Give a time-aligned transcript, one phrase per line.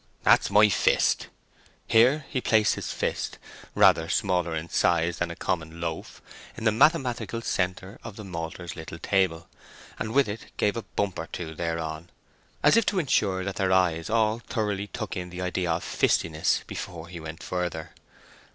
[0.23, 1.27] "That's my fist."
[1.87, 3.37] Here he placed his fist,
[3.75, 6.23] rather smaller in size than a common loaf,
[6.57, 9.47] in the mathematical centre of the maltster's little table,
[9.99, 12.09] and with it gave a bump or two thereon,
[12.63, 16.63] as if to ensure that their eyes all thoroughly took in the idea of fistiness
[16.65, 17.91] before he went further.